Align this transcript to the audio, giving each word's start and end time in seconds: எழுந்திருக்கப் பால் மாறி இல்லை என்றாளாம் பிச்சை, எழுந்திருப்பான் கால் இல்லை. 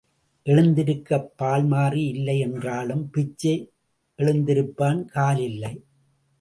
எழுந்திருக்கப் 0.45 1.29
பால் 1.35 1.65
மாறி 1.65 2.07
இல்லை 2.07 2.47
என்றாளாம் 2.47 3.03
பிச்சை, 3.11 3.73
எழுந்திருப்பான் 4.19 5.05
கால் 5.05 5.39
இல்லை. 5.39 5.73